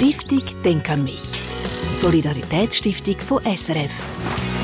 Stiftung 0.00 0.42
Denk 0.64 0.88
an 0.88 1.04
mich. 1.04 1.20
Solidaritätsstiftung 1.98 3.18
von 3.18 3.42
SRF, 3.42 3.90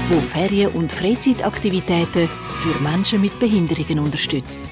wo 0.08 0.18
Ferien- 0.18 0.70
und 0.70 0.90
Freizeitaktivitäten 0.90 2.30
für 2.62 2.82
Menschen 2.82 3.20
mit 3.20 3.38
Behinderungen 3.38 3.98
unterstützt. 3.98 4.62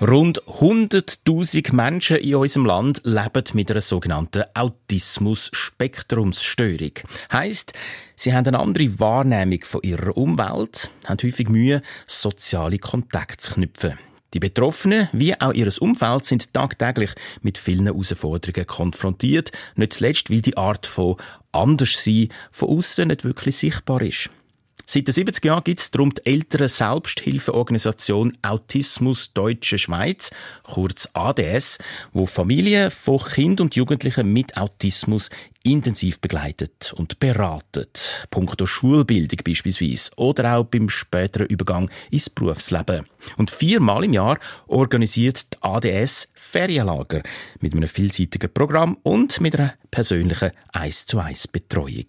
Rund 0.00 0.40
100.000 0.44 1.74
Menschen 1.74 2.18
in 2.18 2.36
unserem 2.36 2.66
Land 2.66 3.00
leben 3.02 3.42
mit 3.54 3.72
einer 3.72 3.80
sogenannten 3.80 4.44
Autismus-Spektrumsstörung. 4.54 6.92
Heißt, 7.32 7.72
sie 8.14 8.32
haben 8.32 8.46
eine 8.46 8.60
andere 8.60 9.00
Wahrnehmung 9.00 9.64
von 9.64 9.82
ihrer 9.82 10.16
Umwelt, 10.16 10.92
haben 11.04 11.18
häufig 11.20 11.48
Mühe, 11.48 11.82
soziale 12.06 12.78
Kontakte 12.78 13.38
zu 13.38 13.54
knüpfen. 13.54 13.98
Die 14.34 14.40
Betroffenen 14.40 15.08
wie 15.12 15.40
auch 15.40 15.54
ihr 15.54 15.70
Umfeld 15.80 16.26
sind 16.26 16.52
tagtäglich 16.52 17.12
mit 17.40 17.56
vielen 17.56 17.86
Herausforderungen 17.86 18.66
konfrontiert, 18.66 19.52
nicht 19.74 19.94
zuletzt, 19.94 20.30
weil 20.30 20.42
die 20.42 20.56
Art 20.56 20.86
von 20.86 21.16
Anderssein 21.50 22.28
von 22.50 22.68
außen 22.68 23.08
nicht 23.08 23.24
wirklich 23.24 23.56
sichtbar 23.56 24.02
ist. 24.02 24.28
Seit 24.90 25.06
den 25.06 25.12
70 25.12 25.44
Jahren 25.44 25.64
gibt 25.64 25.80
es 25.80 25.90
darum 25.90 26.14
die 26.14 26.24
ältere 26.24 26.66
Selbsthilfeorganisation 26.66 28.38
Autismus 28.40 29.34
Deutsche 29.34 29.76
Schweiz, 29.76 30.30
kurz 30.62 31.10
ADS, 31.12 31.78
wo 32.14 32.24
Familien 32.24 32.90
von 32.90 33.18
Kindern 33.18 33.66
und 33.66 33.76
Jugendlichen 33.76 34.32
mit 34.32 34.56
Autismus 34.56 35.28
intensiv 35.62 36.20
begleitet 36.20 36.94
und 36.96 37.20
beratet. 37.20 38.26
Punkto 38.30 38.64
Schulbildung 38.64 39.40
beispielsweise 39.44 40.10
oder 40.16 40.56
auch 40.56 40.64
beim 40.64 40.88
späteren 40.88 41.48
Übergang 41.48 41.90
ins 42.10 42.30
Berufsleben. 42.30 43.04
Und 43.36 43.50
viermal 43.50 44.04
im 44.04 44.14
Jahr 44.14 44.38
organisiert 44.68 45.52
die 45.52 45.58
ADS 45.60 46.32
Ferienlager 46.32 47.22
mit 47.60 47.74
einem 47.74 47.90
vielseitigen 47.90 48.50
Programm 48.54 48.96
und 49.02 49.38
mit 49.42 49.54
einer 49.54 49.74
persönlichen 49.90 50.52
1 50.72 51.04
zu 51.04 51.18
1 51.18 51.48
Betreuung. 51.48 52.06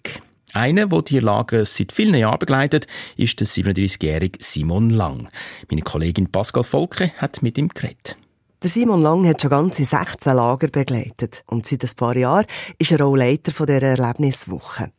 Einer, 0.53 0.88
der 0.88 1.02
die 1.03 1.19
Lager 1.19 1.64
seit 1.64 1.92
vielen 1.92 2.16
Jahren 2.16 2.39
begleitet, 2.39 2.88
ist 3.17 3.39
der 3.39 3.47
37-jährige 3.47 4.39
Simon 4.42 4.89
Lang. 4.89 5.30
Meine 5.69 5.81
Kollegin 5.81 6.31
Pascal 6.31 6.64
Volke 6.64 7.11
hat 7.17 7.44
mit 7.44 7.58
ihm 7.58 7.69
geredet. 7.69 8.17
Der 8.61 8.69
Simon 8.69 9.02
Lang 9.02 9.28
hat 9.28 9.41
schon 9.41 9.52
ganze 9.52 9.86
16 9.86 10.36
Lager 10.36 10.67
begleitet 10.67 11.44
und 11.45 11.66
seit 11.66 11.83
ein 11.83 11.95
paar 11.95 12.17
Jahren 12.17 12.45
ist 12.78 12.91
er 12.91 13.06
auch 13.06 13.16
Leiter 13.16 13.52
dieser 13.52 13.81
Erlebniswoche. 13.83 14.91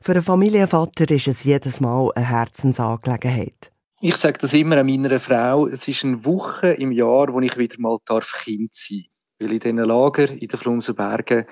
Für 0.00 0.12
einen 0.12 0.22
Familienvater 0.22 1.08
ist 1.10 1.28
es 1.28 1.44
jedes 1.44 1.80
Mal 1.80 2.10
eine 2.14 2.26
Herzensangelegenheit. 2.26 3.70
Ich 4.00 4.16
sage 4.16 4.38
das 4.40 4.52
immer 4.52 4.78
an 4.78 4.86
meiner 4.86 5.18
Frau, 5.20 5.66
es 5.66 5.86
ist 5.86 6.04
eine 6.04 6.24
Woche 6.24 6.72
im 6.72 6.92
Jahr, 6.92 7.32
wo 7.32 7.40
ich 7.40 7.56
wieder 7.56 7.76
mal 7.78 7.98
Kind 8.44 8.74
sein 8.74 9.04
darf. 9.04 9.10
Weil 9.40 9.52
in 9.52 9.60
diesen 9.60 9.78
Lager 9.78 10.30
in 10.30 10.48
den 10.48 10.58
Flumserbergen 10.58 11.46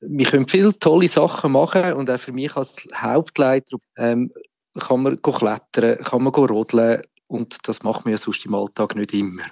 wir 0.00 0.26
können 0.26 0.48
viele 0.48 0.78
tolle 0.78 1.08
Sachen 1.08 1.52
machen 1.52 1.92
und 1.92 2.10
auch 2.10 2.18
für 2.18 2.32
mich 2.32 2.56
als 2.56 2.86
Hauptleiter 2.94 3.78
ähm, 3.96 4.32
kann 4.78 5.02
man 5.02 5.20
klettern, 5.20 5.98
kann 6.04 6.22
man 6.22 6.32
rodeln 6.32 7.02
und 7.26 7.58
das 7.68 7.82
macht 7.82 8.04
man 8.04 8.12
ja 8.12 8.18
sonst 8.18 8.46
im 8.46 8.54
Alltag 8.54 8.94
nicht 8.96 9.12
immer. 9.12 9.42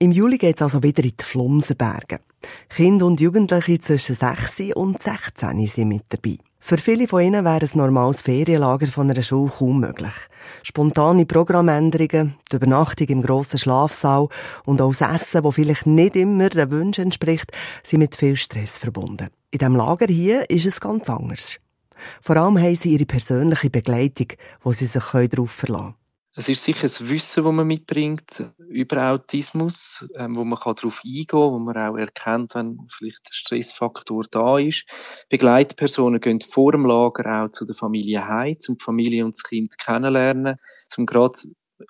Im 0.00 0.12
Juli 0.12 0.38
geht 0.38 0.54
es 0.54 0.62
also 0.62 0.80
wieder 0.84 1.02
in 1.02 1.10
die 1.18 1.24
Flumsenberge. 1.24 2.20
Kinder 2.68 3.04
und 3.06 3.20
Jugendliche 3.20 3.80
zwischen 3.80 4.14
6 4.14 4.76
und 4.76 5.02
16 5.02 5.66
sind 5.66 5.88
mit 5.88 6.04
dabei. 6.10 6.36
Für 6.60 6.78
viele 6.78 7.08
von 7.08 7.20
ihnen 7.20 7.44
wäre 7.44 7.66
ein 7.66 7.70
normales 7.74 8.22
Ferienlager 8.22 8.86
von 8.86 9.10
einer 9.10 9.22
Schule 9.22 9.50
kaum 9.50 9.80
möglich. 9.80 10.12
Spontane 10.62 11.26
Programmänderungen, 11.26 12.36
die 12.52 12.56
Übernachtung 12.56 13.08
im 13.08 13.22
grossen 13.22 13.58
Schlafsaal 13.58 14.28
und 14.64 14.80
auch 14.80 14.94
das 14.94 15.22
Essen, 15.22 15.42
das 15.42 15.54
vielleicht 15.56 15.86
nicht 15.86 16.14
immer 16.14 16.48
den 16.48 16.70
Wünschen 16.70 17.06
entspricht, 17.06 17.50
sind 17.82 17.98
mit 17.98 18.14
viel 18.14 18.36
Stress 18.36 18.78
verbunden. 18.78 19.30
In 19.50 19.58
diesem 19.58 19.74
Lager 19.74 20.06
hier 20.06 20.48
ist 20.48 20.66
es 20.66 20.80
ganz 20.80 21.10
anders. 21.10 21.58
Vor 22.20 22.36
allem 22.36 22.56
haben 22.56 22.76
sie 22.76 22.92
ihre 22.92 23.06
persönliche 23.06 23.68
Begleitung, 23.68 24.28
wo 24.62 24.72
sie 24.72 24.86
sich 24.86 25.02
darauf 25.02 25.50
verlassen 25.50 25.86
können. 25.86 26.07
Es 26.38 26.48
ist 26.48 26.62
sicher 26.62 26.82
das 26.82 27.08
Wissen, 27.08 27.42
das 27.42 27.52
man 27.52 27.66
mitbringt 27.66 28.44
über 28.68 29.10
Autismus, 29.10 30.08
ähm, 30.14 30.36
wo 30.36 30.44
man 30.44 30.56
darauf 30.64 31.02
eingehen 31.04 31.26
kann, 31.26 31.40
wo 31.40 31.58
man 31.58 31.76
auch 31.76 31.96
erkennt, 31.96 32.54
wenn 32.54 32.78
vielleicht 32.88 33.26
ein 33.26 33.32
Stressfaktor 33.32 34.24
da 34.30 34.56
ist. 34.56 34.86
Begleitpersonen 35.30 36.20
gehen 36.20 36.40
vor 36.40 36.70
dem 36.70 36.86
Lager 36.86 37.42
auch 37.42 37.48
zu 37.48 37.64
der 37.64 37.74
Familie 37.74 38.28
heim, 38.28 38.56
um 38.68 38.76
die 38.78 38.84
Familie 38.84 39.24
und 39.24 39.34
das 39.34 39.42
Kind 39.42 39.76
kennenlernen, 39.78 40.58
um 40.96 41.06
gerade 41.06 41.36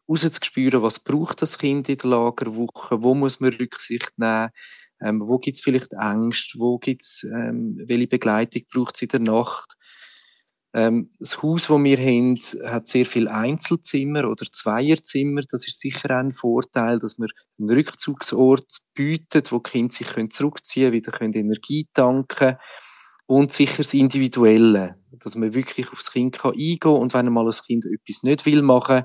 rauszuspüren, 0.09 0.81
was 0.81 0.99
braucht 0.99 1.43
das 1.43 1.59
Kind 1.59 1.91
in 1.91 1.99
der 1.99 2.11
Lagerwoche, 2.11 3.03
wo 3.03 3.15
muss 3.15 3.41
man 3.41 3.53
Rücksicht 3.53 4.13
nehmen, 4.17 4.49
ähm, 5.01 5.23
wo 5.27 5.39
gibt's 5.39 5.61
vielleicht 5.61 5.97
Angst? 5.97 6.55
Wo 6.59 6.79
gibt's 6.79 7.23
ähm, 7.25 7.79
welche 7.87 8.09
Begleitung 8.09 8.63
braucht 8.73 8.97
es 8.97 9.03
in 9.03 9.09
der 9.09 9.21
Nacht? 9.21 9.77
Ähm, 10.75 11.11
das 11.19 11.43
Haus, 11.43 11.71
wo 11.71 11.83
wir 11.83 11.99
haben, 11.99 12.37
hat 12.65 12.89
sehr 12.89 13.07
viel 13.07 13.29
Einzelzimmer 13.29 14.29
oder 14.29 14.45
Zweierzimmer. 14.51 15.43
Das 15.51 15.67
ist 15.67 15.81
sicher 15.81 16.11
ein 16.11 16.31
Vorteil, 16.31 16.99
dass 16.99 17.19
man 17.19 17.31
einen 17.61 17.71
Rückzugsort 17.71 18.79
bietet, 18.95 19.51
wo 19.51 19.59
die 19.59 19.71
Kinder 19.71 19.95
sich 19.95 20.09
können 20.09 20.31
zurückziehen, 20.31 20.93
wieder 20.93 21.13
können 21.13 21.33
Energie 21.33 21.89
tanken 21.95 22.57
und 23.27 23.53
sicher 23.53 23.79
das 23.79 23.95
Individuelle, 23.95 24.97
dass 25.11 25.37
man 25.37 25.55
wirklich 25.55 25.91
aufs 25.93 26.13
Kind 26.13 26.39
kann 26.39 26.53
eingehen 26.53 26.81
kann 26.81 26.93
und 26.93 27.15
wenn 27.15 27.27
einmal 27.27 27.47
das 27.47 27.65
Kind 27.65 27.85
etwas 27.85 28.23
nicht 28.23 28.47
will 28.47 28.63
machen, 28.63 29.05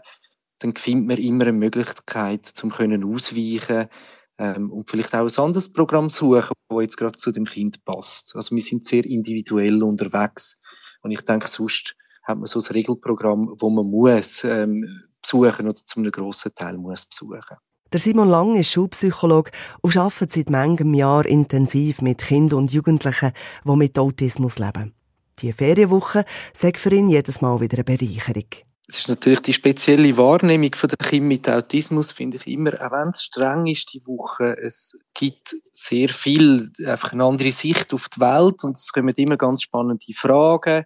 dann 0.59 0.75
findet 0.75 1.07
man 1.07 1.18
immer 1.18 1.44
eine 1.44 1.53
Möglichkeit, 1.53 2.45
zum 2.45 2.72
können 2.72 3.03
ausweichen, 3.03 3.90
ähm, 4.38 4.72
und 4.72 4.90
vielleicht 4.90 5.13
auch 5.13 5.28
ein 5.28 5.44
anderes 5.44 5.72
Programm 5.72 6.09
suchen, 6.09 6.53
das 6.69 6.81
jetzt 6.81 6.97
gerade 6.97 7.16
zu 7.16 7.31
dem 7.31 7.45
Kind 7.45 7.84
passt. 7.85 8.35
Also 8.35 8.56
wir 8.56 8.62
sind 8.62 8.84
sehr 8.84 9.06
individuell 9.06 9.84
unterwegs 9.84 10.59
und 11.03 11.11
ich 11.11 11.21
denke, 11.21 11.47
sonst 11.47 11.95
hat 12.23 12.37
man 12.37 12.45
so 12.45 12.59
ein 12.59 12.73
Regelprogramm, 12.73 13.53
wo 13.59 13.69
man 13.69 13.85
muss 13.85 14.43
ähm, 14.43 14.87
besuchen 15.21 15.67
oder 15.67 15.75
zu 15.75 15.99
einem 15.99 16.11
grossen 16.11 16.55
Teil 16.55 16.77
muss 16.77 17.05
besuchen. 17.05 17.57
Der 17.91 17.99
Simon 17.99 18.29
Lang 18.29 18.55
ist 18.55 18.71
Schulpsychologe 18.71 19.51
und 19.81 19.95
arbeitet 19.97 20.31
seit 20.31 20.49
manchem 20.49 20.93
Jahr 20.95 21.25
intensiv 21.25 22.01
mit 22.01 22.19
Kindern 22.19 22.59
und 22.59 22.73
Jugendlichen, 22.73 23.33
die 23.65 23.75
mit 23.75 23.99
Autismus 23.99 24.57
leben. 24.57 24.93
Die 25.39 25.53
Ferienwoche 25.53 26.25
sagt 26.53 26.79
für 26.79 26.93
ihn 26.93 27.09
jedes 27.09 27.41
Mal 27.41 27.59
wieder 27.59 27.77
eine 27.77 27.83
Bereicherung 27.83 28.47
es 28.87 28.99
ist 28.99 29.09
natürlich 29.09 29.39
die 29.39 29.53
spezielle 29.53 30.17
Wahrnehmung 30.17 30.75
von 30.75 30.89
der 30.89 30.97
Kinder 30.97 31.25
mit 31.25 31.49
Autismus, 31.49 32.11
finde 32.11 32.37
ich 32.37 32.47
immer, 32.47 32.73
auch 32.73 32.91
wenn 32.91 33.09
es 33.09 33.23
streng 33.23 33.65
ist, 33.65 33.93
die 33.93 34.05
Woche, 34.05 34.57
es 34.61 34.97
gibt 35.13 35.55
sehr 35.71 36.09
viel, 36.09 36.71
einfach 36.85 37.13
eine 37.13 37.23
andere 37.23 37.51
Sicht 37.51 37.93
auf 37.93 38.09
die 38.09 38.19
Welt 38.19 38.63
und 38.63 38.77
es 38.77 38.91
kommen 38.91 39.15
immer 39.15 39.37
ganz 39.37 39.63
spannende 39.63 40.13
Fragen 40.13 40.85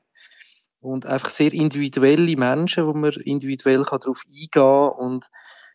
und 0.87 1.05
einfach 1.05 1.29
sehr 1.29 1.53
individuelle 1.53 2.35
Menschen, 2.35 2.87
wo 2.87 2.93
man 2.93 3.11
individuell 3.13 3.83
darauf 3.83 4.23
eingehen 4.25 4.49
kann 4.51 4.89
und 4.91 5.25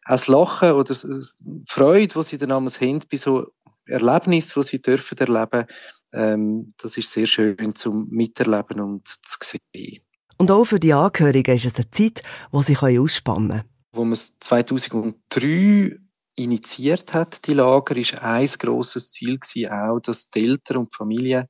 auch 0.05 0.12
das 0.12 0.27
Lachen 0.27 0.73
oder 0.73 0.95
die 0.95 1.65
Freude, 1.69 2.15
die 2.15 2.23
sie 2.23 2.39
dann 2.39 2.49
damals 2.50 2.81
haben, 2.81 3.00
bei 3.11 3.17
so 3.17 3.53
Erlebnissen, 3.87 4.61
die 4.62 4.69
sie 4.69 4.83
dürfen 4.83 5.19
erleben, 5.19 5.67
ähm, 6.12 6.69
das 6.78 6.97
ist 6.97 7.11
sehr 7.12 7.27
schön 7.27 7.75
zum 7.75 8.09
Miterleben 8.11 8.81
und 8.81 9.09
zu 9.09 9.39
sehen. 9.41 10.03
Und 10.39 10.51
auch 10.51 10.65
für 10.65 10.81
die 10.81 10.93
Angehörigen 10.93 11.56
ist 11.56 11.67
es 11.67 11.77
eine 11.77 11.91
Zeit, 11.91 12.22
wo 12.51 12.62
sie 12.62 12.77
ausspannen 12.77 13.51
können. 13.51 13.65
Wo 13.93 14.05
man 14.05 14.12
es 14.12 14.39
2003 14.39 15.99
initiiert 16.34 17.12
hat, 17.15 17.47
die 17.47 17.54
Lager, 17.54 17.97
ist 17.97 18.22
ein 18.22 18.47
grosses 18.47 19.10
Ziel 19.10 19.38
gewesen, 19.38 19.70
auch, 19.70 20.00
dass 20.00 20.31
die 20.31 20.44
Eltern 20.44 20.78
und 20.78 20.93
die 20.93 20.97
Familie 20.97 21.48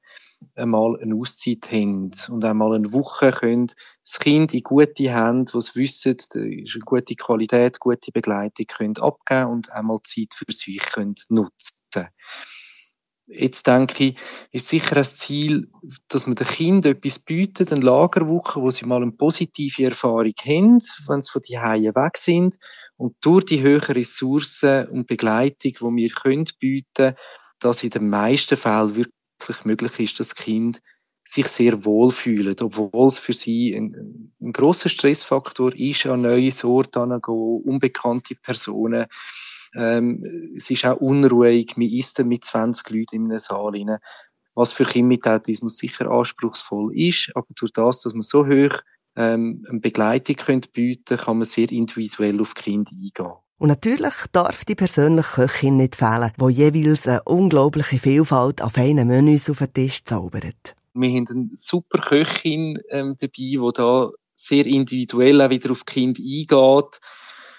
einmal 0.56 0.98
eine 1.00 1.14
Auszeit 1.14 1.70
haben 1.70 2.10
und 2.28 2.44
einmal 2.44 2.74
eine 2.74 2.92
Woche 2.92 3.30
können 3.30 3.68
das 4.04 4.18
Kind 4.18 4.52
in 4.54 4.62
gute 4.62 5.10
Hände, 5.10 5.54
was 5.54 5.76
wissen, 5.76 6.16
ist 6.16 6.34
eine 6.34 6.64
gute 6.84 7.14
Qualität, 7.14 7.78
gute 7.78 8.10
Begleitung 8.10 8.66
können 8.66 8.98
abgeben 8.98 9.50
und 9.50 9.70
einmal 9.70 9.98
Zeit 10.02 10.34
für 10.34 10.50
sich 10.50 10.80
können 10.80 11.14
nutzen 11.28 12.08
Jetzt 13.26 13.66
denke 13.66 14.04
ich, 14.04 14.16
ist 14.50 14.68
sicher 14.68 14.96
ein 14.96 15.04
Ziel, 15.04 15.70
dass 16.08 16.26
man 16.26 16.36
den 16.36 16.46
Kindern 16.46 16.92
etwas 16.92 17.20
bietet, 17.20 17.72
eine 17.72 17.80
Lagerwoche, 17.80 18.60
wo 18.60 18.70
sie 18.70 18.84
mal 18.84 19.00
eine 19.00 19.12
positive 19.12 19.84
Erfahrung 19.84 20.34
haben, 20.44 20.78
wenn 21.06 21.22
sie 21.22 21.30
von 21.30 21.42
die 21.48 21.58
Hause 21.58 21.94
weg 21.94 22.16
sind. 22.18 22.56
Und 22.96 23.16
durch 23.20 23.44
die 23.44 23.62
höheren 23.62 23.94
Ressourcen 23.94 24.88
und 24.88 25.06
Begleitung, 25.06 25.72
die 25.72 25.96
wir 26.02 26.10
können 26.10 26.48
bieten, 26.58 27.14
dass 27.60 27.84
in 27.84 27.90
den 27.90 28.10
meisten 28.10 28.56
Fällen 28.56 28.96
wirklich 28.96 29.64
möglich 29.64 29.98
ist, 30.00 30.20
dass 30.20 30.34
Kind 30.34 30.80
sich 31.24 31.46
sehr 31.46 31.84
wohl 31.84 32.10
fühlen, 32.10 32.56
obwohl 32.60 33.06
es 33.06 33.18
für 33.18 33.32
sie 33.32 33.74
ein, 33.74 34.32
ein 34.40 34.52
grosser 34.52 34.88
Stressfaktor 34.88 35.72
ist, 35.74 36.06
an 36.06 36.22
neue 36.22 36.50
Orte 36.64 37.00
gehen, 37.00 37.62
unbekannte 37.64 38.34
Personen 38.34 39.06
ähm, 39.74 40.22
es 40.56 40.70
ist 40.70 40.84
auch 40.84 40.98
unruhig. 40.98 41.76
Man 41.76 41.88
isst 41.88 42.18
mit 42.24 42.44
20 42.44 42.90
Leuten 42.90 43.16
in 43.16 43.30
einem 43.30 43.38
Saal 43.38 43.72
rein. 43.72 43.98
Was 44.54 44.72
für 44.72 44.84
Kinder 44.84 45.08
mit 45.08 45.26
Autismus 45.26 45.78
sicher 45.78 46.10
anspruchsvoll 46.10 46.96
ist. 46.96 47.32
Aber 47.34 47.46
durch 47.56 47.72
das, 47.72 48.02
dass 48.02 48.14
man 48.14 48.22
so 48.22 48.46
hoch 48.46 48.82
ähm, 49.16 49.64
eine 49.68 49.80
Begleitung 49.80 50.36
könnte 50.36 50.70
bieten 50.70 51.18
kann 51.18 51.38
man 51.38 51.44
sehr 51.44 51.70
individuell 51.70 52.40
auf 52.40 52.54
die 52.54 52.62
Kinder 52.62 52.90
eingehen. 52.92 53.32
Und 53.58 53.68
natürlich 53.68 54.14
darf 54.32 54.64
die 54.64 54.74
persönliche 54.74 55.34
Köchin 55.34 55.76
nicht 55.76 55.94
fehlen, 55.94 56.32
die 56.40 56.52
jeweils 56.52 57.06
eine 57.06 57.22
unglaubliche 57.22 57.98
Vielfalt 57.98 58.60
auf 58.60 58.72
feinen 58.72 59.06
Menüs 59.06 59.48
auf 59.48 59.58
den 59.58 59.72
Tisch 59.72 60.04
zaubert. 60.04 60.74
Wir 60.94 61.10
haben 61.10 61.28
eine 61.28 61.50
super 61.54 61.98
Köchin 61.98 62.78
ähm, 62.90 63.16
dabei, 63.20 63.32
die 63.36 63.70
da 63.74 64.10
sehr 64.34 64.66
individuell 64.66 65.40
auch 65.40 65.50
wieder 65.50 65.70
auf 65.70 65.84
die 65.84 65.92
Kinder 65.92 66.20
eingeht 66.20 67.00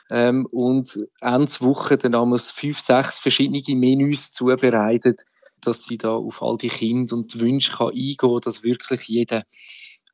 ähm, 0.09 0.47
und 0.51 0.99
Ende 1.21 1.51
Woche 1.61 1.97
dann 1.97 2.13
damals 2.13 2.51
fünf, 2.51 2.79
sechs 2.79 3.19
verschiedene 3.19 3.61
Menüs 3.75 4.31
zubereitet, 4.31 5.21
dass 5.61 5.85
sie 5.85 5.97
da 5.97 6.11
auf 6.11 6.41
all 6.41 6.57
die 6.57 6.69
Kinder 6.69 7.15
und 7.15 7.33
die 7.33 7.39
Wünsche 7.39 7.71
kann 7.77 7.89
eingehen 7.89 8.39
dass 8.43 8.63
wirklich 8.63 9.03
jeder 9.03 9.43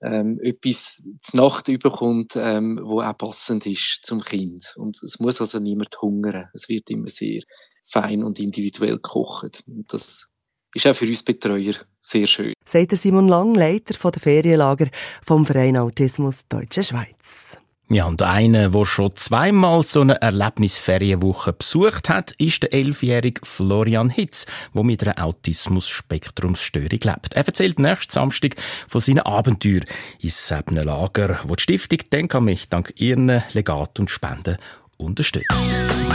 ähm, 0.01 0.39
etwas 0.41 1.03
zur 1.21 1.41
Nacht 1.41 1.67
überkommt, 1.67 2.33
ähm, 2.35 2.79
wo 2.83 3.01
auch 3.01 3.17
passend 3.17 3.65
ist 3.65 4.01
zum 4.03 4.21
Kind. 4.21 4.73
Und 4.77 5.01
es 5.03 5.19
muss 5.19 5.41
also 5.41 5.59
niemand 5.59 6.01
hungern. 6.01 6.49
Es 6.53 6.69
wird 6.69 6.89
immer 6.89 7.09
sehr 7.09 7.41
fein 7.85 8.23
und 8.23 8.39
individuell 8.39 8.95
gekocht. 8.95 9.63
Und 9.67 9.91
das 9.93 10.27
ist 10.73 10.87
auch 10.87 10.95
für 10.95 11.07
uns 11.07 11.23
Betreuer 11.23 11.73
sehr 11.99 12.27
schön. 12.27 12.53
Sagt 12.65 12.95
Simon 12.95 13.27
Lang, 13.27 13.55
Leiter 13.55 14.11
der 14.11 14.21
Ferienlager 14.21 14.87
vom 15.25 15.45
Verein 15.45 15.77
Autismus 15.77 16.47
Deutsche 16.47 16.83
Schweiz. 16.83 17.58
Ja, 17.91 18.05
und 18.05 18.21
einer, 18.21 18.69
der 18.69 18.85
schon 18.85 19.15
zweimal 19.15 19.81
so 19.81 20.01
eine 20.01 20.21
Erlebnisferienwoche 20.21 21.53
besucht 21.53 22.07
hat, 22.07 22.33
ist 22.33 22.61
der 22.61 22.71
elfjährige 22.71 23.41
Florian 23.43 24.11
Hitz, 24.11 24.45
der 24.75 24.83
mit 24.83 25.03
einer 25.03 25.25
Autismus-Spektrumsstörung 25.25 26.99
lebt. 27.01 27.33
Er 27.33 27.47
erzählt 27.47 27.79
nächsten 27.79 28.13
Samstag 28.13 28.57
von 28.87 29.01
seinen 29.01 29.21
Abenteuern 29.21 29.85
ins 30.19 30.47
Sebner 30.47 30.85
Lager, 30.85 31.39
wo 31.45 31.55
die 31.55 31.63
Stiftung 31.63 31.97
Denk 32.11 32.35
an 32.35 32.45
mich 32.45 32.69
dank 32.69 32.93
ihren 32.97 33.41
Legat 33.53 33.99
und 33.99 34.11
Spenden 34.11 34.57
unterstützt. 34.97 35.65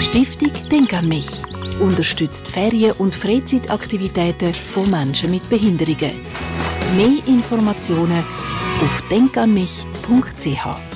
Stiftung 0.00 0.52
Denk 0.70 0.92
an 0.92 1.08
mich 1.08 1.26
unterstützt 1.80 2.46
Ferien- 2.46 2.92
und 2.98 3.16
Freizeitaktivitäten 3.16 4.54
von 4.54 4.88
Menschen 4.90 5.32
mit 5.32 5.48
Behinderungen. 5.50 6.12
Mehr 6.96 7.26
Informationen 7.26 8.24
auf 8.80 9.02
denkanmich.ch 9.10 10.93